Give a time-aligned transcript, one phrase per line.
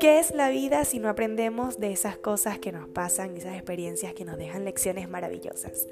[0.00, 4.14] ¿Qué es la vida si no aprendemos de esas cosas que nos pasan, esas experiencias
[4.14, 5.88] que nos dejan lecciones maravillosas?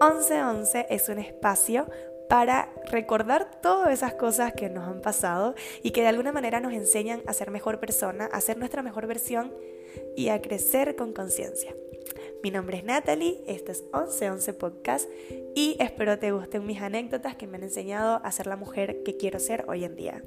[0.00, 1.90] 1111 es un espacio
[2.28, 6.72] para recordar todas esas cosas que nos han pasado y que de alguna manera nos
[6.72, 9.52] enseñan a ser mejor persona, a ser nuestra mejor versión
[10.16, 11.74] y a crecer con conciencia.
[12.44, 15.10] Mi nombre es Natalie, este es 1111 Podcast
[15.56, 19.16] y espero te gusten mis anécdotas que me han enseñado a ser la mujer que
[19.16, 20.22] quiero ser hoy en día.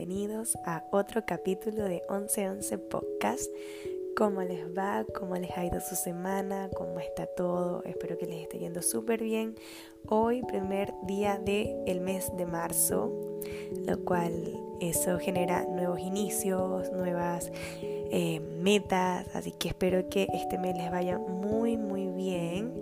[0.00, 3.50] Bienvenidos a otro capítulo de 1111 Podcast.
[4.16, 5.04] ¿Cómo les va?
[5.14, 6.70] ¿Cómo les ha ido su semana?
[6.74, 7.84] ¿Cómo está todo?
[7.84, 9.56] Espero que les esté yendo súper bien.
[10.08, 13.12] Hoy, primer día del mes de marzo,
[13.86, 14.32] lo cual
[14.80, 21.18] eso genera nuevos inicios, nuevas eh, metas, así que espero que este mes les vaya
[21.18, 22.72] muy, muy bien.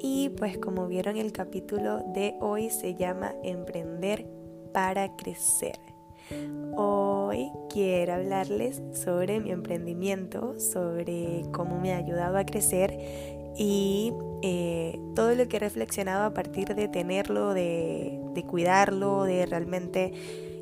[0.00, 4.26] Y pues como vieron el capítulo de hoy se llama Emprender
[4.72, 5.85] para crecer.
[6.76, 12.98] Hoy quiero hablarles sobre mi emprendimiento, sobre cómo me ha ayudado a crecer
[13.56, 20.12] y eh, todo lo que he reflexionado a partir de tenerlo, de, cuidarlo, de realmente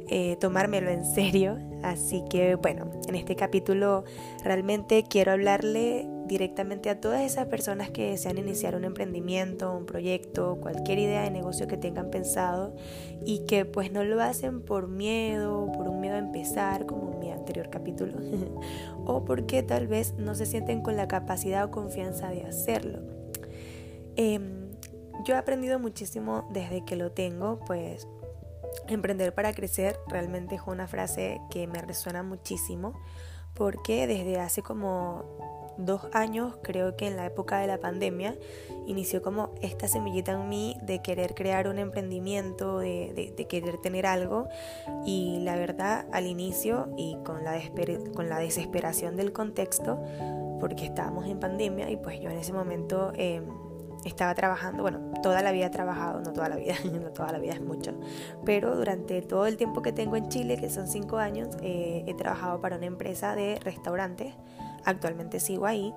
[0.08, 1.58] eh, tomármelo en serio.
[1.83, 4.05] Así que bueno, en este capítulo
[4.42, 10.58] realmente quiero hablarle directamente a todas esas personas que desean iniciar un emprendimiento, un proyecto,
[10.60, 12.75] cualquier idea de negocio que tengan pensado
[13.25, 17.19] y que pues no lo hacen por miedo, por un miedo a empezar, como en
[17.19, 18.19] mi anterior capítulo,
[19.05, 23.00] o porque tal vez no se sienten con la capacidad o confianza de hacerlo.
[24.16, 24.70] Em,
[25.25, 28.08] yo he aprendido muchísimo desde que lo tengo, pues
[28.89, 33.00] emprender para crecer realmente es una frase que me resuena muchísimo
[33.55, 35.25] porque desde hace como
[35.78, 38.37] dos años, creo que en la época de la pandemia,
[38.87, 44.49] inició como esta semillita en mí de querer crear un emprendimiento, de, querer tener algo.
[45.04, 47.60] Y la verdad, al inicio y con la,
[48.15, 50.00] con la desesperación del contexto,
[50.60, 53.12] porque estábamos en pandemia y pues yo en ese momento...
[53.15, 53.63] Em,
[54.09, 57.38] estaba trabajando, bueno, toda la vida he trabajado, no toda la vida, no toda la
[57.38, 57.92] vida es mucho,
[58.44, 62.14] pero durante todo el tiempo que tengo en Chile, que son cinco años, eh, he
[62.14, 64.34] trabajado para una empresa de restaurantes
[64.84, 65.94] Actualmente sigo ahí.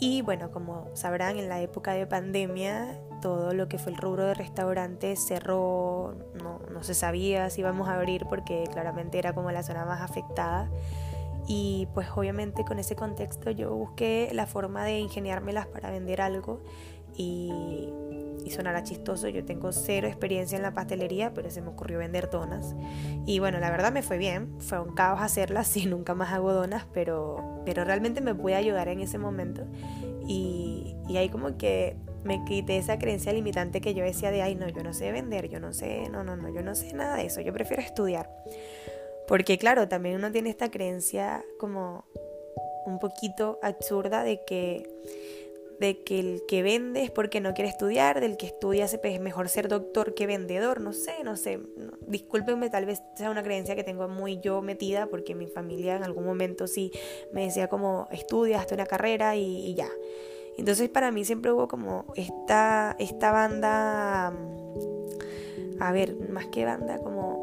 [0.00, 4.24] Y bueno, como sabrán, en la época de pandemia todo lo que fue el rubro
[4.26, 9.52] de restaurantes cerró, no, no se sabía si íbamos a abrir porque claramente era como
[9.52, 10.68] la zona más afectada.
[11.46, 16.60] Y pues obviamente con ese contexto yo busqué la forma de ingeniármelas para vender algo
[17.16, 17.50] y
[18.44, 22.30] y sonará chistoso, yo tengo cero experiencia en la pastelería, pero se me ocurrió vender
[22.30, 22.74] donas.
[23.26, 26.52] Y bueno, la verdad me fue bien, fue un caos hacerlas y nunca más hago
[26.52, 29.64] donas, pero, pero realmente me pude ayudar en ese momento.
[30.26, 34.54] Y, y ahí como que me quité esa creencia limitante que yo decía de, ay,
[34.54, 37.16] no, yo no sé vender, yo no sé, no, no, no, yo no sé nada
[37.16, 38.30] de eso, yo prefiero estudiar.
[39.26, 42.04] Porque claro, también uno tiene esta creencia como
[42.86, 44.88] un poquito absurda de que
[45.82, 49.48] de que el que vende es porque no quiere estudiar, del que estudia es mejor
[49.48, 51.58] ser doctor que vendedor, no sé, no sé.
[52.06, 56.04] Discúlpenme, tal vez sea una creencia que tengo muy yo metida, porque mi familia en
[56.04, 56.92] algún momento sí
[57.32, 59.88] me decía como estudia, hasta una carrera y, y ya.
[60.56, 64.32] Entonces para mí siempre hubo como esta, esta banda,
[65.80, 67.41] a ver, más que banda, como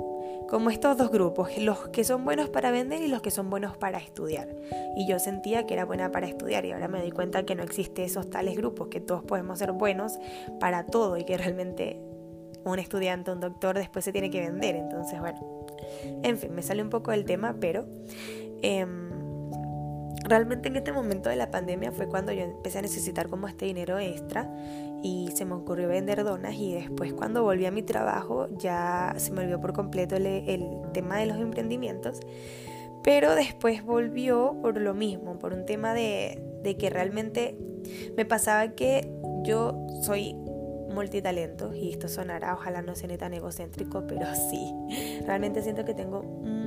[0.49, 3.77] como estos dos grupos, los que son buenos para vender y los que son buenos
[3.77, 4.49] para estudiar.
[4.97, 7.63] Y yo sentía que era buena para estudiar y ahora me doy cuenta que no
[7.63, 10.17] existe esos tales grupos, que todos podemos ser buenos
[10.59, 11.99] para todo y que realmente
[12.65, 14.75] un estudiante, un doctor después se tiene que vender.
[14.75, 15.39] Entonces, bueno,
[16.23, 17.85] en fin, me sale un poco del tema, pero...
[18.61, 19.09] Em,
[20.25, 23.65] realmente en este momento de la pandemia fue cuando yo empecé a necesitar como este
[23.65, 24.49] dinero extra
[25.01, 29.31] y se me ocurrió vender donas y después cuando volví a mi trabajo ya se
[29.31, 32.19] me olvidó por completo el, tema de los emprendimientos.
[33.03, 37.57] Pero después volvió por lo mismo, por un tema de, de que realmente
[38.17, 39.09] me pasaba que
[39.43, 40.35] yo soy
[40.89, 44.73] multitalento y esto sonará, ojalá no sea tan egocéntrico, pero sí,
[45.25, 46.25] realmente siento que tengo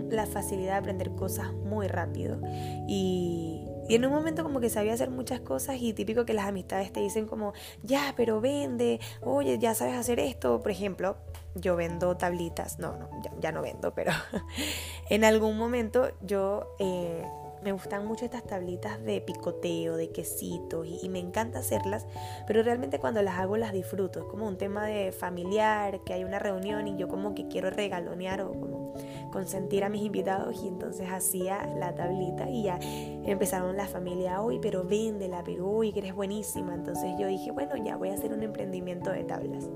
[0.08, 2.40] la facilidad de aprender cosas muy rápido
[2.88, 6.46] y, y en un momento como que sabía hacer muchas cosas y típico que las
[6.46, 7.52] amistades te dicen como,
[7.82, 11.18] ya, pero vende, oye, ya sabes hacer esto, por ejemplo,
[11.54, 14.12] yo vendo tablitas, no, no, ya, no vendo, pero
[15.10, 16.74] en algún momento yo...
[16.78, 17.22] Eh,
[17.62, 22.06] me gustan mucho estas tablitas de picoteo, de quesitos y, me encanta hacerlas,
[22.46, 24.20] pero realmente cuando las hago las disfruto.
[24.20, 27.70] Es como un tema de familiar, que hay una reunión y yo como que quiero
[27.70, 28.94] regalonear o como
[29.30, 34.58] consentir a mis invitados y entonces hacía la tablita y ya empezaron la familia, hoy
[34.60, 36.74] pero véndela, pero uy, que eres buenísima.
[36.74, 39.68] Entonces yo dije, bueno, ya voy a hacer un emprendimiento de tablas.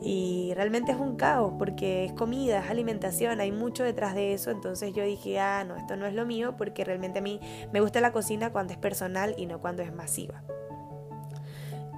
[0.00, 4.50] Y realmente es un caos porque es comida, es alimentación, hay mucho detrás de eso.
[4.50, 7.40] Entonces yo dije, ah, no, esto no es lo mío porque realmente a mí
[7.72, 10.42] me gusta la cocina cuando es personal y no cuando es masiva.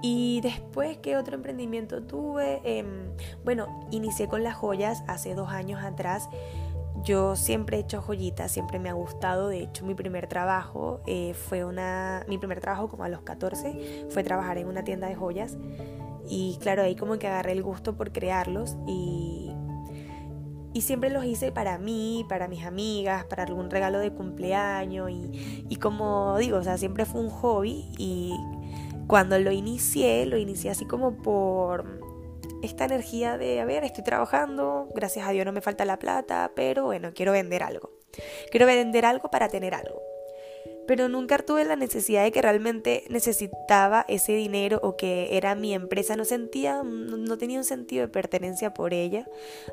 [0.01, 2.59] Y después, ¿qué otro emprendimiento tuve?
[2.63, 3.11] Em,
[3.43, 6.27] bueno, inicié con las joyas hace dos años atrás.
[7.03, 9.47] Yo siempre he hecho joyitas, siempre me ha gustado.
[9.47, 12.25] De hecho, mi primer trabajo eh, fue una.
[12.27, 15.55] Mi primer trabajo, como a los 14, fue trabajar en una tienda de joyas.
[16.27, 19.51] Y claro, ahí como que agarré el gusto por crearlos y,
[20.73, 25.65] y siempre los hice para mí, para mis amigas, para algún regalo de cumpleaños y,
[25.69, 28.33] y como digo, o sea, siempre fue un hobby y
[29.07, 32.01] cuando lo inicié, lo inicié así como por
[32.61, 36.51] esta energía de, a ver, estoy trabajando, gracias a Dios no me falta la plata,
[36.55, 37.91] pero bueno, quiero vender algo.
[38.51, 40.00] Quiero vender algo para tener algo
[40.87, 45.73] pero nunca tuve la necesidad de que realmente necesitaba ese dinero o que era mi
[45.73, 49.27] empresa, no sentía, no tenía un sentido de pertenencia por ella,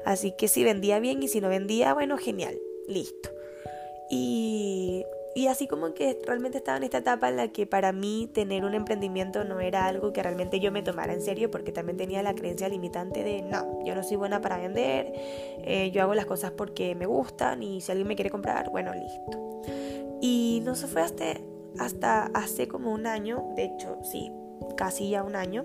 [0.04, 3.30] así que si vendía bien y si no vendía, bueno, genial, listo.
[4.10, 8.28] Y, y así como que realmente estaba en esta etapa en la que para mí
[8.32, 11.96] tener un emprendimiento no era algo que realmente yo me tomara en serio porque también
[11.96, 15.12] tenía la creencia limitante de no, yo no soy buena para vender,
[15.62, 18.92] eh, yo hago las cosas porque me gustan y si alguien me quiere comprar, bueno,
[18.94, 19.47] listo.
[20.20, 21.24] Y no se fue hasta,
[21.78, 24.32] hasta hace como un año, de hecho, sí,
[24.76, 25.64] casi ya un año,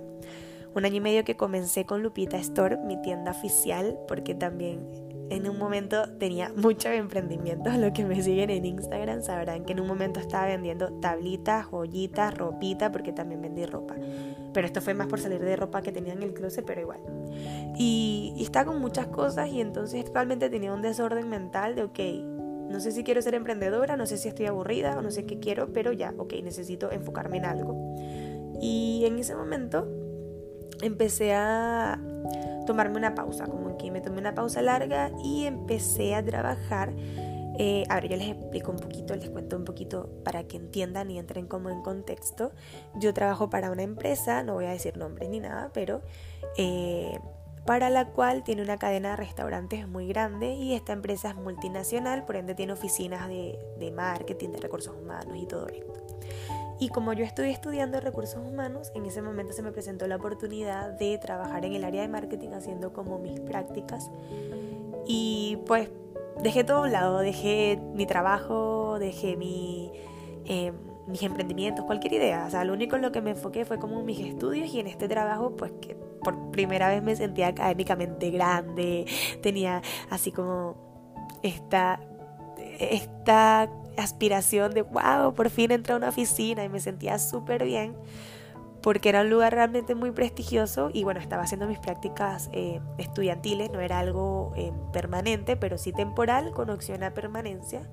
[0.75, 4.88] un año y medio que comencé con Lupita Store, mi tienda oficial, porque también
[5.29, 7.75] en un momento tenía muchos emprendimientos.
[7.77, 12.38] Los que me siguen en Instagram sabrán que en un momento estaba vendiendo tablitas, joyitas,
[12.38, 13.95] ropita, porque también vendí ropa.
[14.53, 17.00] Pero esto fue más por salir de ropa que tenía en el closet, pero igual.
[17.75, 22.00] Y, y estaba con muchas cosas y entonces realmente tenía un desorden mental de, ok,
[22.69, 25.39] no sé si quiero ser emprendedora, no sé si estoy aburrida o no sé qué
[25.39, 27.95] quiero, pero ya, ok, necesito enfocarme en algo.
[28.62, 29.88] Y en ese momento
[30.81, 32.00] empecé a
[32.65, 36.94] tomarme una pausa, como que me tomé una pausa larga y empecé a trabajar.
[37.60, 41.12] Eh, a ver, yo les explico un poquito, les cuento un poquito para que entiendan
[41.12, 42.51] y entren como en contexto.
[42.95, 46.01] Yo trabajo para una empresa, no voy a decir nombres ni nada, pero
[46.57, 47.19] eh,
[47.65, 52.25] para la cual tiene una cadena de restaurantes muy grande y esta empresa es multinacional,
[52.25, 55.94] por ende tiene oficinas de, marketing, de recursos humanos y todo esto.
[56.80, 60.92] Y como yo estoy estudiando recursos humanos, en ese momento se me presentó la oportunidad
[60.92, 64.10] de trabajar en el área de marketing haciendo como mis prácticas.
[65.07, 65.89] Y pues
[66.42, 69.92] dejé todo a un lado, dejé mi trabajo, dejé mi...
[70.45, 70.75] Em,
[71.07, 72.45] mis emprendimientos, cualquier idea.
[72.48, 74.88] O sea, lo único en lo que me enfoqué fue como mis estudios y en
[74.88, 79.05] este trabajo, pues que por primera vez me sentía académicamente grande,
[79.41, 80.75] tenía así como
[81.43, 81.99] esta,
[82.79, 87.95] esta aspiración de, wow, por fin entré a una oficina y me sentía súper bien
[88.83, 93.71] porque era un lugar realmente muy prestigioso y bueno, estaba haciendo mis prácticas eh, estudiantiles,
[93.71, 97.89] no era algo eh, permanente, pero sí temporal, con opción a permanencia.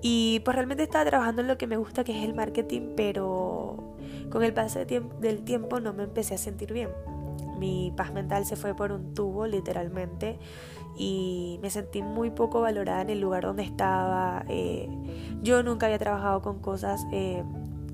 [0.00, 3.96] Y pues realmente estaba trabajando en lo que me gusta, que es el marketing, pero
[4.30, 6.88] con el paso del tiempo no me empecé a sentir bien.
[7.58, 10.38] Mi paz mental se fue por un tubo, literalmente,
[10.96, 14.44] y me sentí muy poco valorada en el lugar donde estaba.
[14.48, 14.88] Eh,
[15.42, 17.04] yo nunca había trabajado con cosas...
[17.12, 17.42] Eh,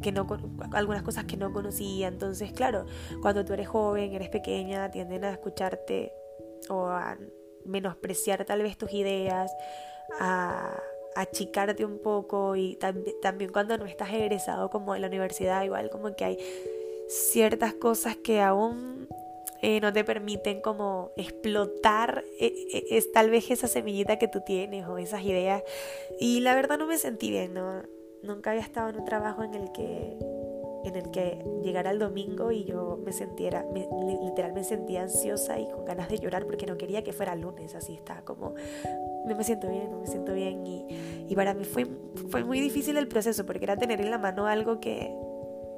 [0.02, 0.26] que no
[0.72, 2.84] algunas cosas que no conocía entonces claro
[3.22, 6.12] cuando tú eres joven eres pequeña tienden a escucharte
[6.68, 7.16] o a
[7.64, 9.50] menospreciar tal vez tus ideas
[10.20, 10.76] a
[11.14, 12.76] achicarte un poco y
[13.22, 16.38] también cuando no estás egresado como en la universidad, igual como que hay
[17.08, 19.08] ciertas cosas que aún
[19.62, 22.52] eh, no te permiten como explotar eh,
[22.90, 25.62] eh, tal vez esa semillita que tú tienes o esas ideas.
[26.20, 27.82] Y la verdad no me sentí bien, ¿no?
[28.24, 30.16] nunca había estado en un trabajo en el que
[30.84, 33.64] en el que llegara el domingo y yo me sintiera,
[34.22, 37.74] literal me sentía ansiosa y con ganas de llorar porque no quería que fuera lunes,
[37.74, 38.54] así estaba como,
[39.24, 40.66] no me siento bien, no me siento bien.
[40.66, 41.86] Y, y para mí fue,
[42.28, 45.10] fue muy difícil el proceso porque era tener en la mano algo que,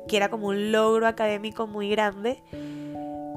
[0.09, 2.43] que era como un logro académico muy grande,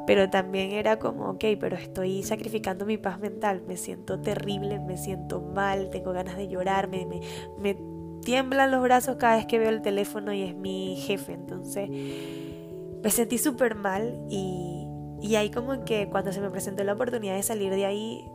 [0.09, 4.97] pero también era como, ok, pero estoy sacrificando mi paz mental, me siento terrible, me
[4.97, 7.21] siento mal, tengo ganas de llorar, me, me,
[7.59, 7.77] me
[8.23, 11.33] tiemblan los brazos cada vez que veo el teléfono y es mi jefe.
[11.33, 14.87] Entonces me sentí súper mal y,
[15.21, 18.27] y ahí como que cuando se me presentó la oportunidad de salir de ahí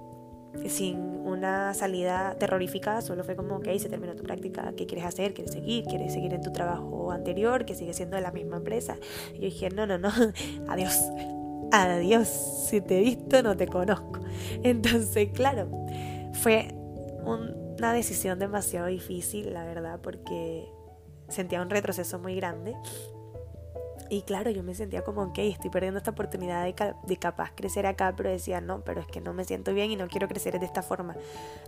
[0.69, 5.35] sin una salida terrorífica, solo fue como, ok, se terminó tu práctica, ¿qué quieres hacer?
[5.35, 5.87] ¿Quieres seguir?
[5.87, 8.97] ¿Quieres seguir en tu trabajo anterior, que sigue siendo de la misma empresa?
[9.33, 10.11] Y yo dije, no, no, no,
[10.69, 11.00] adiós,
[11.73, 14.21] adiós, si te he visto no te conozco.
[14.62, 15.68] Entonces, claro,
[16.35, 16.68] fue
[17.25, 20.68] una decisión demasiado difícil, la verdad, porque
[21.28, 22.75] sentía un retroceso muy grande.
[24.11, 27.87] Y claro, yo me sentía como, ok, estoy perdiendo esta oportunidad de, de, capaz crecer
[27.87, 30.61] acá, pero decía, no, pero es que no me siento bien y no quiero crecer
[30.61, 31.16] de esta forma.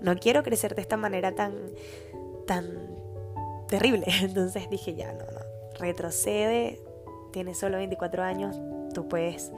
[0.03, 1.55] No quiero crecer de esta manera tan,
[2.47, 2.67] tan
[3.69, 4.07] terrible.
[4.21, 5.41] Entonces dije, ya, no, no,
[5.79, 6.81] retrocede,
[7.33, 8.61] tienes solo 24 años,
[8.97, 9.53] tú puedes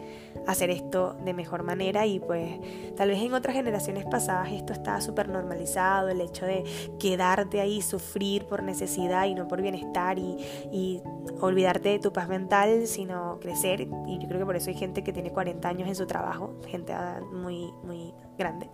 [0.49, 2.59] hacer esto de mejor manera y pues
[2.97, 6.64] tal vez en otras generaciones pasadas esto estaba súper normalizado, el hecho de
[6.99, 11.02] quedarte ahí, sufrir por necesidad y no por bienestar y,
[11.40, 15.04] olvidarte de tu paz mental, sino crecer y yo creo que por eso hay gente
[15.04, 16.92] que tiene 40 años en su trabajo, gente
[17.33, 18.68] muy, muy grande.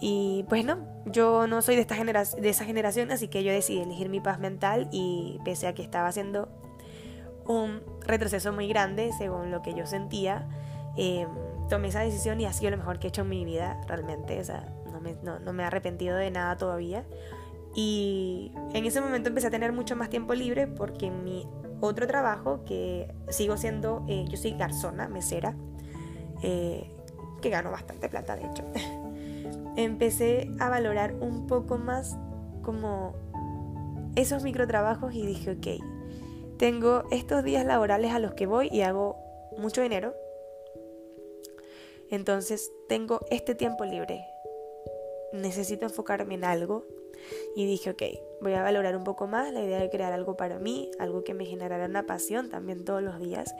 [0.00, 3.80] Y pues no, yo no soy de, esta de esa generación, así que yo decidí
[3.80, 6.48] elegir mi paz mental y pese a que estaba haciendo
[7.48, 10.48] un retroceso muy grande según lo que yo sentía.
[10.96, 11.28] Em,
[11.68, 14.40] tomé esa decisión y ha sido lo mejor que he hecho en mi vida, realmente.
[14.40, 17.04] O no me, no, me he arrepentido de nada todavía.
[17.74, 21.46] Y en ese momento empecé a tener mucho más tiempo libre porque mi
[21.80, 25.54] otro trabajo, que sigo siendo, eh, yo soy garzona, mesera,
[26.42, 26.90] eh,
[27.42, 28.64] que gano bastante plata de hecho,
[29.76, 32.16] empecé a valorar un poco más
[32.62, 33.14] como
[34.16, 35.84] esos microtrabajos y dije, ok,
[36.58, 39.16] tengo estos días laborales a los que voy y hago
[39.56, 40.14] mucho dinero.
[42.10, 44.24] Entonces tengo este tiempo libre.
[45.32, 46.84] Necesito enfocarme en algo.
[47.56, 48.02] Y dije, ok,
[48.40, 51.34] voy a valorar un poco más la idea de crear algo para mí, algo que
[51.34, 53.54] me generará una pasión también todos los días.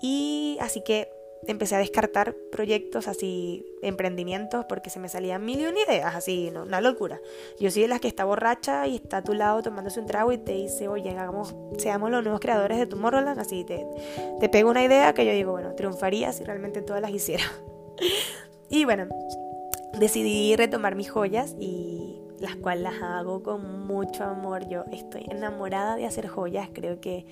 [0.00, 1.15] Y así que
[1.46, 6.50] empecé a descartar proyectos así, emprendimientos, porque se me salían mil y una ideas, así,
[6.50, 6.62] ¿no?
[6.62, 7.20] una locura.
[7.60, 10.32] Yo soy de las que está borracha y está a tu lado tomándose un trago
[10.32, 13.86] y te dice, oye, hagamos, seamos los nuevos creadores de Tomorrowland, así te,
[14.40, 17.44] te pego una idea que yo digo, bueno, triunfaría si realmente todas las hiciera.
[18.68, 19.08] y bueno,
[19.98, 22.05] decidí retomar mis joyas y
[22.40, 24.68] las cuales las hago con mucho amor.
[24.68, 27.26] Yo estoy enamorada de hacer joyas, creo que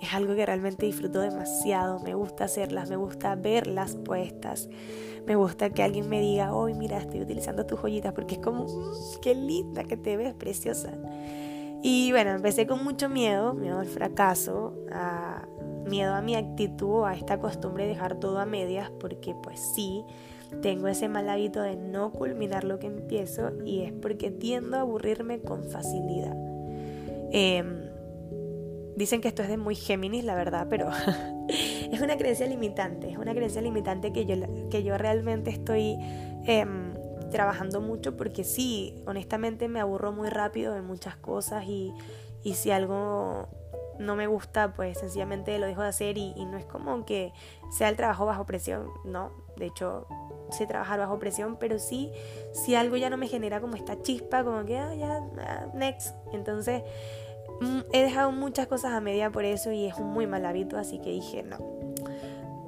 [0.00, 1.98] es algo que realmente disfruto demasiado.
[2.00, 4.68] Me gusta hacerlas, me gusta verlas puestas.
[5.26, 8.64] Me gusta que alguien me diga, hoy mira, estoy utilizando tus joyitas porque es como,
[8.64, 10.92] mm, qué linda que te ves, preciosa.
[11.82, 15.46] Y bueno, empecé con mucho miedo, miedo al fracaso, a,
[15.88, 20.04] miedo a mi actitud, a esta costumbre de dejar todo a medias, porque pues sí,
[20.62, 24.80] tengo ese mal hábito de no culminar lo que empiezo y es porque tiendo a
[24.80, 26.36] aburrirme con facilidad.
[27.32, 27.88] Eh,
[28.98, 30.90] Dicen que esto es de muy Géminis, la verdad, pero
[31.48, 34.34] es una creencia limitante, es una creencia limitante que yo,
[34.70, 35.96] que yo realmente estoy
[36.44, 36.94] em,
[37.30, 41.92] trabajando mucho porque sí, honestamente me aburro muy rápido de muchas cosas y,
[42.42, 43.46] y si algo
[43.98, 47.32] no me gusta, pues sencillamente lo dejo de hacer y, no es como que
[47.70, 50.06] sea el trabajo bajo presión, no, de hecho
[50.50, 52.10] sé trabajar bajo presión, pero sí,
[52.52, 56.14] si algo ya no me genera como esta chispa, como que, ah, ya, ah, next,
[56.32, 56.82] entonces
[57.60, 60.78] Mm, he dejado muchas cosas a media por eso y es un muy mal hábito,
[60.78, 61.58] así que dije, no,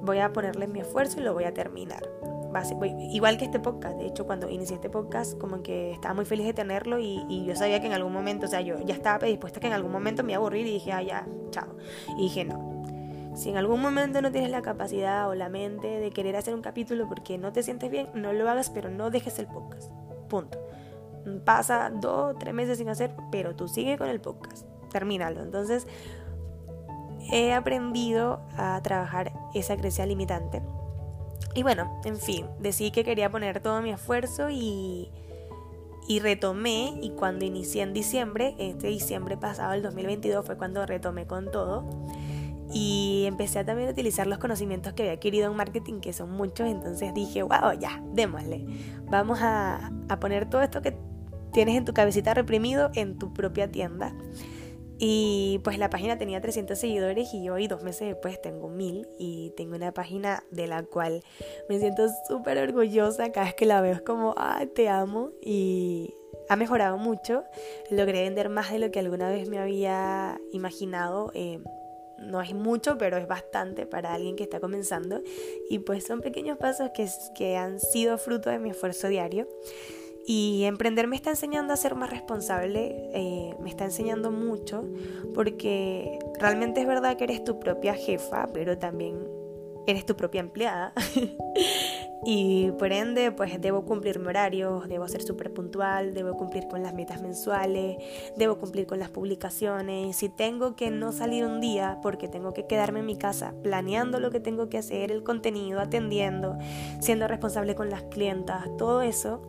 [0.01, 2.03] voy a ponerle mi esfuerzo y lo voy a terminar.
[3.11, 6.45] Igual que este podcast, de hecho cuando inicié este podcast como que estaba muy feliz
[6.45, 9.59] de tenerlo y, yo sabía que en algún momento, o sea, yo ya estaba predispuesta
[9.59, 11.75] que en algún momento me iba a aburrir y dije, ah, ya, chao.
[12.17, 12.83] Y dije, no,
[13.35, 16.61] si en algún momento no tienes la capacidad o la mente de querer hacer un
[16.61, 19.91] capítulo porque no te sientes bien, no lo hagas, pero no dejes el podcast.
[20.29, 20.59] Punto.
[21.45, 25.41] Pasa dos, tres meses sin hacer, pero tú sigue con el podcast termínalo.
[25.41, 25.87] Entonces,
[27.31, 30.61] he aprendido a trabajar esa creencia limitante.
[31.53, 35.09] Y bueno, en fin, decidí que quería poner todo mi esfuerzo y,
[36.07, 36.97] y retomé.
[37.01, 41.85] Y cuando inicié en diciembre, este diciembre pasado, el 2022, fue cuando retomé con todo.
[42.73, 46.67] Y empecé a también utilizar los conocimientos que había adquirido en marketing, que son muchos.
[46.67, 48.65] Entonces dije, wow, ya, démosle.
[49.09, 50.97] Vamos a, a poner todo esto que
[51.51, 54.13] tienes en tu cabecita reprimido en tu propia tienda.
[55.03, 59.51] Y pues la página tenía 300 seguidores y hoy, dos meses después, tengo 1000 y
[59.57, 61.23] tengo una página de la cual
[61.67, 63.31] me siento súper orgullosa.
[63.31, 65.31] Cada vez que la veo es como, ah, te amo.
[65.41, 66.13] Y
[66.49, 67.45] ha mejorado mucho.
[67.89, 71.31] Logré vender más de lo que alguna vez me había imaginado.
[71.33, 71.63] Eh,
[72.19, 75.23] no es mucho, pero es bastante para alguien que está comenzando.
[75.67, 79.47] Y pues son pequeños pasos que, que han sido fruto de mi esfuerzo diario.
[80.25, 84.85] Y emprender me está enseñando a ser más responsable, eh, me está enseñando mucho,
[85.33, 89.27] porque realmente es verdad que eres tu propia jefa, pero también
[89.87, 90.93] eres tu propia empleada.
[92.23, 96.83] y por ende, pues debo cumplir mi horario, debo ser súper puntual, debo cumplir con
[96.83, 97.97] las metas mensuales,
[98.37, 100.17] debo cumplir con las publicaciones.
[100.17, 104.19] Si tengo que no salir un día porque tengo que quedarme en mi casa planeando
[104.19, 106.59] lo que tengo que hacer, el contenido, atendiendo,
[106.99, 109.41] siendo responsable con las clientas, todo eso.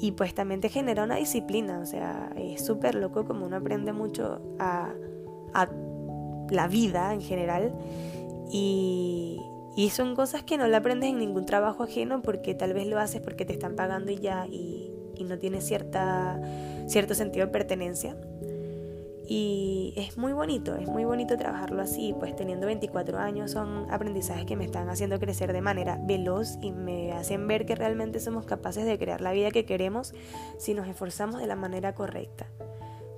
[0.00, 3.92] Y pues también te genera una disciplina, o sea, es súper loco como uno aprende
[3.92, 4.94] mucho a,
[5.52, 5.68] a
[6.48, 7.74] la vida en general.
[8.50, 9.40] Y,
[9.76, 12.98] y son cosas que no le aprendes en ningún trabajo ajeno porque tal vez lo
[12.98, 14.90] haces porque te están pagando y ya y,
[15.24, 16.38] no tienes cierta,
[16.86, 18.16] cierto sentido de pertenencia.
[19.26, 24.44] Y es muy bonito, es muy bonito trabajarlo así, pues teniendo 24 años son aprendizajes
[24.44, 28.44] que me están haciendo crecer de manera veloz y me hacen ver que realmente somos
[28.44, 30.12] capaces de crear la vida que queremos
[30.58, 32.46] si nos esforzamos de la manera correcta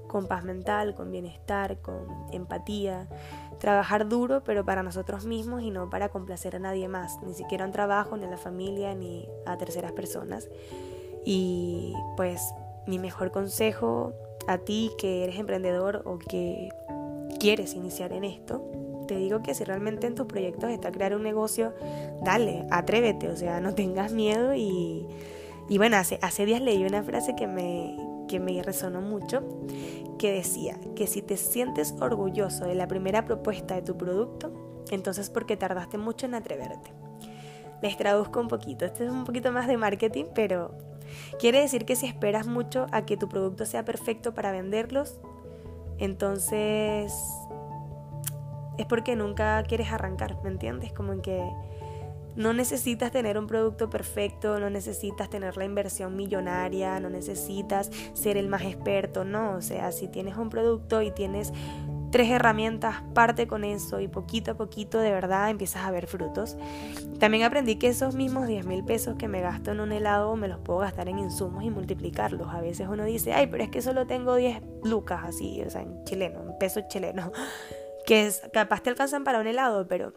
[0.07, 3.09] con paz mental, con bienestar, con empatía.
[3.59, 7.65] Trabajar duro, pero para nosotros mismos y no para complacer a nadie más, ni siquiera
[7.65, 10.49] a un trabajo, ni a la familia, ni a terceras personas.
[11.25, 12.53] Y pues
[12.87, 14.13] mi mejor consejo
[14.47, 16.69] a ti que eres emprendedor o que
[17.39, 18.63] quieres iniciar en esto,
[19.07, 21.73] te digo que si realmente en tus proyectos está crear un negocio,
[22.23, 25.07] dale, atrévete, o sea, no tengas miedo y,
[25.69, 27.97] y bueno, hace, hace días leí una frase que me,
[28.27, 29.43] que me resonó mucho,
[30.19, 35.31] que decía que si te sientes orgulloso de la primera propuesta de tu producto, entonces
[35.31, 36.93] porque tardaste mucho en atreverte.
[37.83, 40.75] Les traduzco un poquito, este es un poquito más de marketing, pero
[41.39, 45.21] quiere decir que si esperas mucho a que tu producto sea perfecto para venderlos,
[45.99, 47.13] entonces
[48.79, 50.93] es porque nunca quieres arrancar, ¿me entiendes?
[50.93, 51.49] Como en que
[52.37, 58.37] no necesitas tener un producto perfecto, no necesitas tener la inversión millonaria, no necesitas ser
[58.37, 61.53] el más experto, no, o sea, si tienes un producto y tienes
[62.11, 66.57] tres herramientas, parte con eso y poquito a poquito de verdad empiezas a ver frutos.
[67.19, 70.49] También aprendí que esos mismos 10 mil pesos que me gasto en un helado me
[70.49, 72.49] los puedo gastar en insumos y multiplicarlos.
[72.49, 75.83] A veces uno dice, ay, pero es que solo tengo 10 lucas así, o sea,
[75.83, 77.31] en chileno, en pesos chilenos,
[78.07, 80.13] que es, capaz te alcanzan para un helado, pero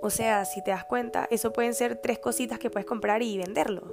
[0.00, 3.36] o sea, si te das cuenta, eso pueden ser tres cositas que puedes comprar y
[3.38, 3.84] venderlos.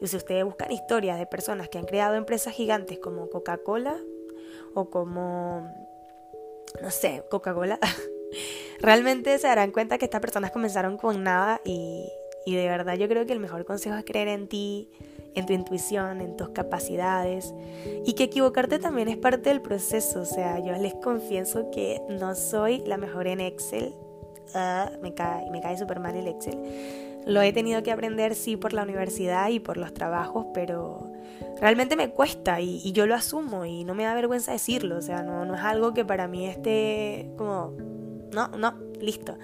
[0.00, 3.96] Y si ustedes buscan historias de personas que han creado empresas gigantes como Coca-Cola
[4.74, 5.70] o como,
[6.80, 7.78] no sé, Coca-Cola,
[8.80, 12.08] realmente se darán cuenta que estas personas comenzaron con nada y,
[12.46, 14.90] y de verdad yo creo que el mejor consejo es creer en ti,
[15.34, 17.54] en tu intuición, en tus capacidades
[18.04, 20.20] y que equivocarte también es parte del proceso.
[20.20, 23.94] O sea, yo les confieso que no soy la mejor en Excel,
[24.54, 26.58] Ah, me cae, me cae súper mal el Excel.
[27.26, 31.12] Lo he tenido que aprender sí por la universidad y por los trabajos, pero
[31.60, 34.96] realmente me cuesta y, yo lo asumo y no me da vergüenza decirlo.
[34.96, 37.74] O sea, no, no es algo que para mí esté como,
[38.32, 39.36] no, no, listo.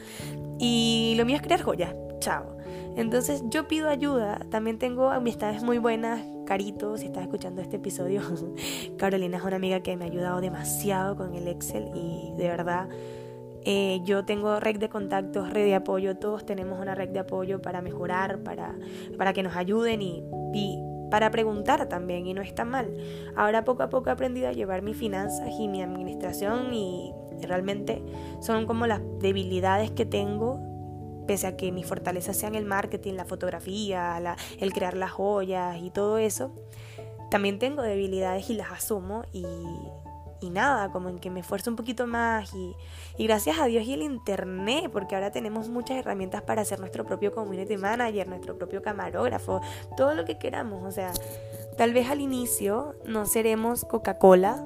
[0.58, 2.56] Y lo mío es crear joyas, chao.
[2.96, 8.22] Entonces yo pido ayuda, también tengo amistades muy buenas, Carito, si estás escuchando este episodio,
[8.98, 12.88] Carolina es una amiga que me ha ayudado demasiado con el Excel y de verdad
[13.70, 17.60] eh, yo tengo red de contactos, red de apoyo, todos tenemos una red de apoyo
[17.60, 18.74] para mejorar, para,
[19.18, 20.78] para que nos ayuden y, y
[21.10, 22.90] para preguntar también y no está mal.
[23.36, 28.02] Ahora poco a poco he aprendido a llevar mis finanzas y mi administración y realmente
[28.40, 30.62] son como las debilidades que tengo
[31.26, 35.76] pese a que mis fortalezas sean el marketing, la fotografía, la, el crear las joyas
[35.82, 36.54] y todo eso,
[37.30, 39.44] también tengo debilidades y las asumo y,
[40.40, 42.74] y nada, como en que me esfuerzo un poquito más y,
[43.16, 47.04] y, gracias a Dios y el internet, porque ahora tenemos muchas herramientas para hacer nuestro
[47.04, 49.60] propio community manager, nuestro propio camarógrafo,
[49.96, 51.12] todo lo que queramos, o sea,
[51.76, 54.64] tal vez al inicio no seremos Coca-Cola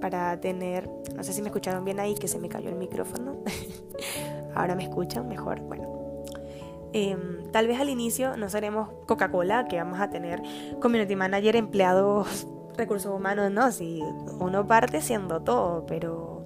[0.00, 3.36] para tener, no sé si me escucharon bien ahí, que se me cayó el micrófono,
[4.54, 5.96] ahora me escuchan mejor, bueno.
[6.92, 10.42] Em, tal vez al inicio no seremos Coca-Cola, que vamos a tener
[10.80, 12.46] community manager, empleados
[12.76, 14.02] recursos humanos no, si
[14.38, 16.44] uno parte siendo todo, pero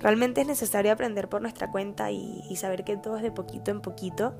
[0.00, 3.80] realmente es necesario aprender por nuestra cuenta y, saber que todo es de poquito en
[3.80, 4.34] poquito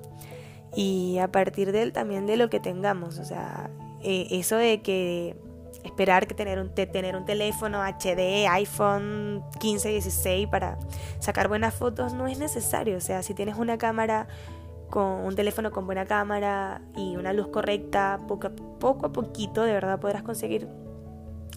[0.74, 3.70] y a partir de él también de lo que tengamos, o sea,
[4.02, 5.36] eh, eso de que
[5.82, 10.78] esperar que tener un, tener un teléfono HD, iPhone 15, 16 para
[11.18, 14.26] sacar buenas fotos no es necesario, o sea, si tienes una cámara
[14.90, 19.72] con un teléfono con buena cámara y una luz correcta, poco poco a poquito de
[19.72, 20.68] verdad podrás conseguir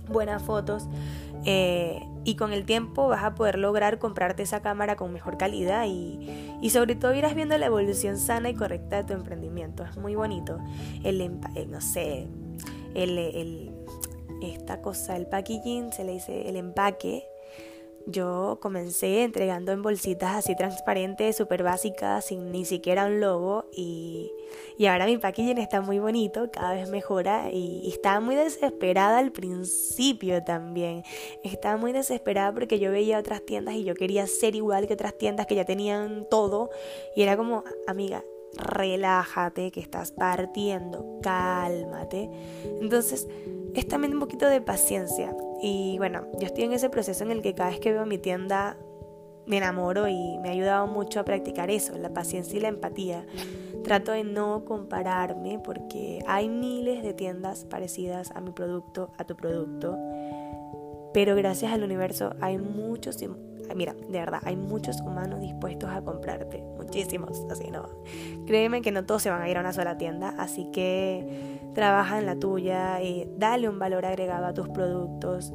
[0.07, 0.87] buenas fotos
[1.45, 5.85] eh, y con el tiempo vas a poder lograr comprarte esa cámara con mejor calidad
[5.87, 9.85] y, y, sobre todo irás viendo la evolución sana y correcta de tu emprendimiento.
[9.85, 10.59] Es muy bonito.
[11.03, 11.29] El, eh,
[11.69, 12.27] no sé,
[12.95, 13.71] el, el,
[14.41, 17.23] esta cosa, el packaging, se le dice el empaque.
[18.05, 24.31] yo comencé entregando en bolsitas así transparentes, súper básicas, sin ni siquiera un logo y,
[24.77, 29.19] y, ahora mi packaging está muy bonito, cada vez mejora y, y, estaba muy desesperada
[29.19, 31.03] al principio también.
[31.43, 35.17] Estaba muy desesperada porque yo veía otras tiendas y yo quería ser igual que otras
[35.17, 36.69] tiendas que ya tenían todo
[37.15, 38.23] y era como, amiga,
[38.57, 42.29] relájate, que estás partiendo, cálmate.
[42.81, 43.27] Entonces,
[43.73, 45.35] es también un poquito de paciencia.
[45.61, 48.17] Y bueno, yo estoy en ese proceso en el que cada vez que veo mi
[48.17, 48.77] tienda
[49.45, 53.25] me enamoro y me ha ayudado mucho a practicar eso, la paciencia y la empatía.
[53.83, 59.35] Trato de no compararme porque hay miles de tiendas parecidas a mi producto, a tu
[59.35, 59.97] producto.
[61.13, 63.17] Pero gracias al universo hay muchos,
[63.75, 66.63] mira, de verdad, hay muchos humanos dispuestos a comprarte.
[66.77, 67.87] Muchísimos, así no.
[68.45, 72.19] Créeme que no todos se van a ir a una sola tienda, así que trabaja
[72.19, 75.53] en la tuya, y dale un valor agregado a tus productos.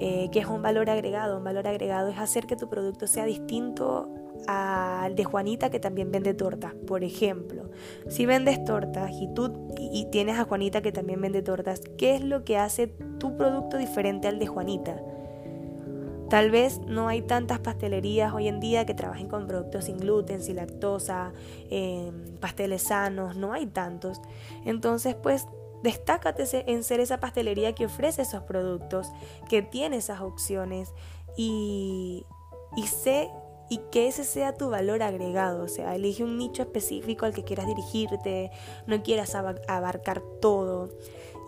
[0.00, 1.38] Eh, ¿Qué es un valor agregado?
[1.38, 4.08] Un valor agregado es hacer que tu producto sea distinto
[4.46, 6.74] al de Juanita que también vende tortas.
[6.86, 7.70] Por ejemplo,
[8.08, 12.22] si vendes tortas y tú y tienes a Juanita que también vende tortas, ¿qué es
[12.22, 15.00] lo que hace tu producto diferente al de Juanita?
[16.30, 20.42] Tal vez no hay tantas pastelerías hoy en día que trabajen con productos sin gluten,
[20.42, 21.32] sin lactosa,
[21.70, 24.20] eh, pasteles sanos, no hay tantos.
[24.66, 25.46] Entonces, pues
[25.82, 29.08] Destácate en ser esa pastelería que ofrece esos productos,
[29.48, 30.92] que tiene esas opciones
[31.36, 32.26] y,
[32.76, 33.30] y sé
[33.68, 35.64] y que ese sea tu valor agregado.
[35.64, 38.50] O sea, elige un nicho específico al que quieras dirigirte,
[38.86, 40.90] no quieras abarcar todo.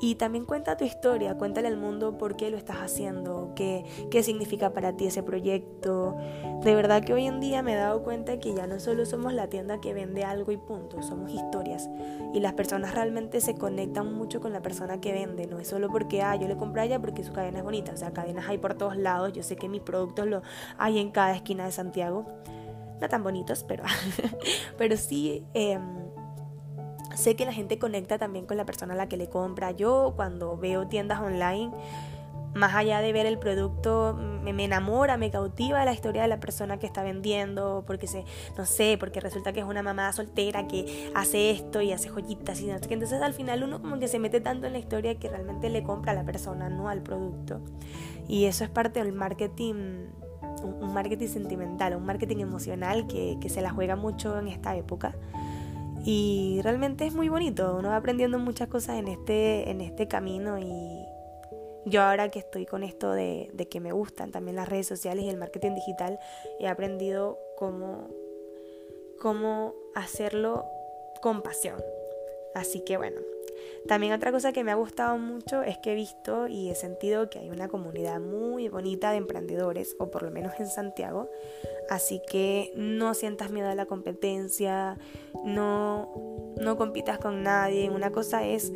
[0.03, 4.23] Y también cuenta tu historia, cuéntale al mundo por qué lo estás haciendo, qué, qué
[4.23, 6.17] significa para ti ese proyecto.
[6.65, 9.35] De verdad que hoy en día me he dado cuenta que ya no solo somos
[9.35, 11.91] la tienda que vende algo y punto, somos historias.
[12.33, 15.91] Y las personas realmente se conectan mucho con la persona que vende, no es solo
[15.91, 18.49] porque, ah, yo le compré a ella porque su cadena es bonita, o sea, cadenas
[18.49, 20.41] hay por todos lados, yo sé que mis productos lo
[20.79, 22.25] hay en cada esquina de Santiago.
[23.03, 23.85] No tan bonitos, pero,
[24.79, 25.45] pero sí...
[25.53, 25.79] Eh,
[27.15, 29.73] Sé que la gente conecta también con la persona a la que le compra.
[29.73, 31.73] Yo cuando veo tiendas online,
[32.55, 36.79] más allá de ver el producto, me, enamora, me cautiva la historia de la persona
[36.79, 38.25] que está vendiendo, porque se,
[38.57, 42.61] no sé, porque resulta que es una mamá soltera que hace esto y hace joyitas
[42.61, 42.95] y no sé qué.
[42.95, 45.83] Entonces al final uno como que se mete tanto en la historia que realmente le
[45.83, 47.61] compra a la persona, no al producto.
[48.27, 50.07] Y eso es parte del marketing,
[50.63, 55.15] un marketing sentimental, un marketing emocional que, que se la juega mucho en esta época.
[56.05, 60.59] Y realmente es muy bonito, uno va aprendiendo muchas cosas en este, en este camino
[60.59, 61.05] y
[61.85, 65.25] yo ahora que estoy con esto de, de que me gustan también las redes sociales
[65.25, 66.19] y el marketing digital,
[66.59, 68.09] he aprendido cómo,
[69.21, 70.65] cómo hacerlo
[71.21, 71.83] con pasión.
[72.55, 73.21] Así que bueno,
[73.87, 77.31] también otra cosa que me ha gustado mucho es que he visto y he sentido
[77.31, 81.31] que hay una comunidad muy bonita de emprendedores, o por lo menos en Santiago.
[81.89, 84.99] Así que no sientas miedo a la competencia,
[85.45, 87.91] no, no compitas con nadie.
[87.91, 88.73] Una cosa es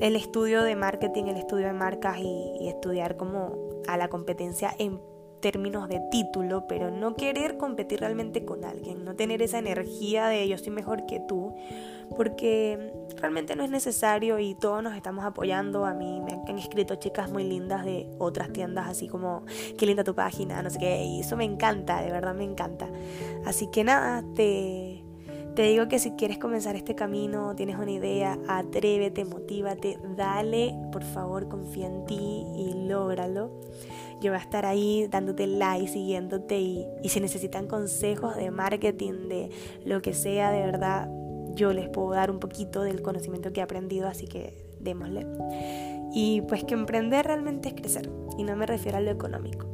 [0.00, 4.98] el estudio de marketing, el estudio de marcas y, estudiar como a la competencia en
[5.44, 10.48] términos de título, pero no querer competir realmente con alguien, no tener esa energía de
[10.48, 11.54] yo soy mejor que tú,
[12.16, 15.84] porque realmente no es necesario y todos nos estamos apoyando.
[15.84, 19.44] A mí me han escrito chicas muy lindas de otras tiendas, así como,
[19.76, 22.88] qué linda tu página, no sé qué, y eso me encanta, de verdad me encanta.
[23.44, 25.04] Así que nada, te,
[25.54, 31.04] te digo que si quieres comenzar este camino, tienes una idea, atrévete, motívate, dale, por
[31.04, 33.50] favor, confía en ti y lógralo.
[34.24, 39.28] Yo voy a estar ahí dándote like, siguiéndote y, y si necesitan consejos de marketing,
[39.28, 39.50] de
[39.84, 41.10] lo que sea, de verdad,
[41.54, 45.26] yo les puedo dar un poquito del conocimiento que he aprendido, así que démosle.
[46.14, 49.66] Y pues que emprender realmente es crecer, y no me refiero a lo económico.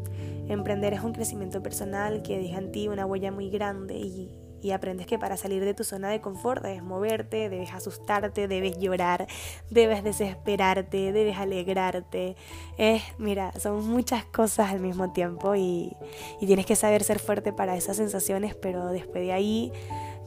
[0.49, 4.73] Emprender es un crecimiento personal que deja en ti una huella muy grande y, y
[4.73, 9.27] aprendes que para salir de tu zona de confort debes moverte, debes asustarte, debes llorar,
[9.71, 12.37] debes desesperarte, debes alegrarte.
[12.79, 15.97] Es, mira, son muchas cosas al mismo tiempo y,
[16.41, 19.73] y tienes que saber ser fuerte para esas sensaciones, pero después de ahí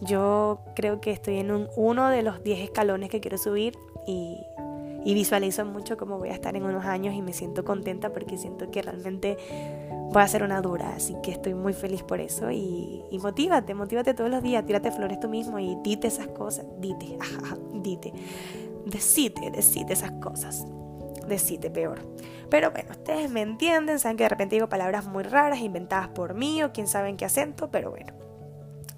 [0.01, 4.45] yo creo que estoy en un, uno de los 10 escalones que quiero subir y,
[5.05, 8.37] y visualizo mucho cómo voy a estar en unos años y me siento contenta porque
[8.37, 9.37] siento que realmente
[10.11, 13.73] voy a ser una dura, así que estoy muy feliz por eso y, y motívate,
[13.73, 18.13] motívate todos los días, tírate flores tú mismo y dite esas cosas, dite, ajá, dite,
[18.85, 20.65] decite, decite esas cosas,
[21.27, 21.99] decite peor.
[22.49, 26.35] Pero bueno, ustedes me entienden, saben que de repente digo palabras muy raras inventadas por
[26.35, 28.22] mí o quién sabe en qué acento, pero bueno.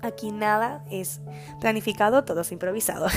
[0.01, 1.21] Aquí nada es
[1.60, 3.08] planificado, todo es improvisado.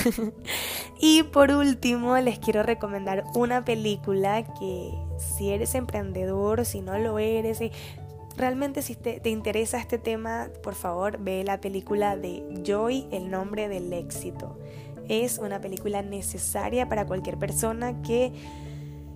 [0.99, 7.19] y por último, les quiero recomendar una película que si eres emprendedor, si no lo
[7.19, 7.59] eres,
[8.35, 13.29] realmente si te, te, interesa este tema, por favor ve la película de Joy, El
[13.29, 14.57] nombre del éxito.
[15.07, 18.31] Es una película necesaria para cualquier persona que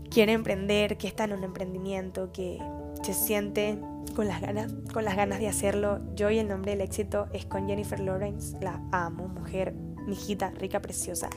[0.09, 2.59] quiere emprender, que está en un emprendimiento, que
[3.01, 3.79] se siente
[4.15, 5.99] con las ganas, con las ganas de hacerlo.
[6.15, 8.57] Joy, El nombre del éxito, es con Jennifer Lawrence.
[8.61, 9.73] La amo, mujer,
[10.07, 11.29] mijita, rica, preciosa.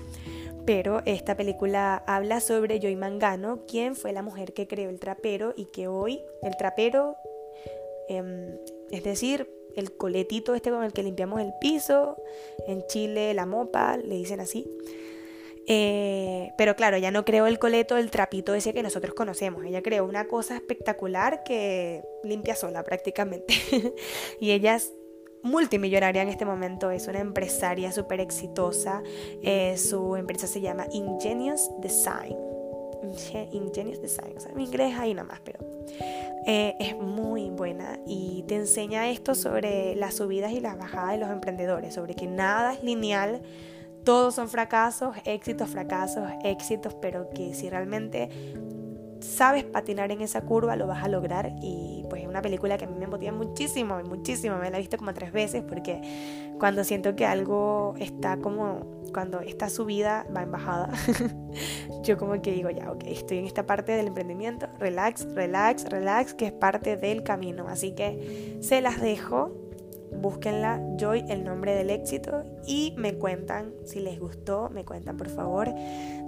[0.67, 5.55] Pero esta película habla sobre Joy Mangano, quien fue la mujer que creó el trapero
[5.57, 7.17] y que hoy el trapero,
[8.09, 8.59] em,
[8.91, 12.17] es decir, el coletito este con el que limpiamos el piso,
[12.67, 14.69] en Chile la mopa, le dicen así.
[15.69, 19.65] Eh, pero claro, ella no creó el coleto, el trapito ese que nosotros conocemos.
[19.65, 23.55] Ella creó una cosa espectacular que limpia sola prácticamente.
[24.41, 24.93] y ella es
[25.43, 29.03] multimillonaria en este momento, es una empresaria súper exitosa.
[29.43, 32.37] Eh, su empresa se llama Ingenious Design.
[33.53, 35.59] Ingenious Design, o sea, mi inglés ahí nada pero
[36.47, 41.19] eh, es muy buena y te enseña esto sobre las subidas y las bajadas de
[41.19, 43.43] los emprendedores, sobre que nada es lineal,
[44.07, 48.31] todos son fracasos, éxitos, fracasos, éxitos, pero que si realmente
[49.21, 51.57] sabes patinar en esa curva, lo vas a lograr.
[51.61, 54.59] Y pues es una película que a mí me motiva muchísimo, muchísimo.
[54.59, 56.01] Me la he visto como tres veces porque
[56.61, 60.93] cuando siento que algo está como, cuando esta subida va en bajada,
[62.05, 66.33] yo como que digo, ya, ok, estoy en esta parte del emprendimiento, relax, relax, relax,
[66.33, 67.67] que es parte del camino.
[67.67, 69.66] Así que se las dejo
[70.21, 75.29] búsquenla, Joy, el nombre del éxito, y me cuentan si les gustó, me cuentan por
[75.29, 75.73] favor.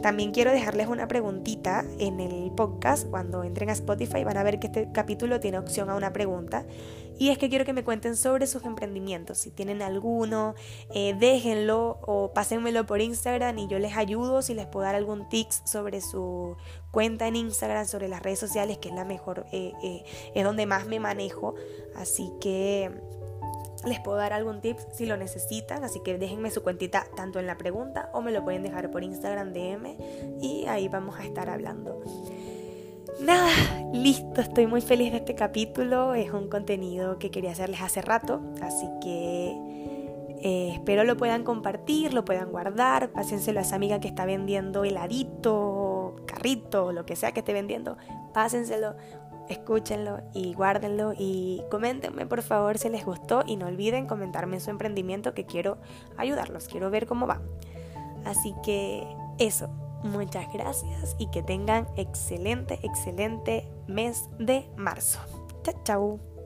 [0.03, 4.59] También quiero dejarles una preguntita en el podcast, cuando entren a Spotify van a ver
[4.59, 6.65] que este capítulo tiene opción a una pregunta,
[7.19, 10.55] y es que quiero que me cuenten sobre sus emprendimientos, si tienen alguno,
[10.95, 14.41] eh, déjenlo o pásenmelo por Instagram y yo les ayudo.
[14.41, 16.57] Si les puedo dar algún tips sobre su
[16.93, 20.67] cuenta en Instagram, sobre las redes sociales, que es la mejor, eh, eh, es donde
[20.67, 21.57] más me manejo,
[21.97, 22.93] así que
[23.87, 27.47] les puedo dar algún tip si lo necesitan, así que déjenme su cuentita tanto en
[27.47, 29.97] la pregunta o me lo pueden dejar por Instagram DM
[30.41, 32.03] y ahí vamos a estar hablando.
[33.21, 33.51] Nada,
[33.93, 38.41] listo, estoy muy feliz de este capítulo, es un contenido que quería hacerles hace rato,
[38.63, 39.57] así que
[40.41, 44.85] eh, espero lo puedan compartir, lo puedan guardar, pásenselo a esa amiga que está vendiendo
[44.85, 47.97] heladito, carrito, lo que sea que esté vendiendo,
[48.33, 48.95] pásenselo
[49.49, 54.61] escúchenlo y guárdenlo y coméntenme por favor si les gustó y no olviden comentarme en
[54.61, 55.79] su emprendimiento que quiero
[56.17, 57.41] ayudarlos, quiero ver cómo va.
[58.25, 59.07] Así que
[59.39, 59.69] eso,
[60.03, 65.21] muchas gracias y que tengan excelente, excelente mes de marzo.
[65.63, 66.38] Chao, chao.